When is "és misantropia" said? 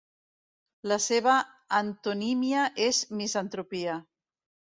2.87-4.01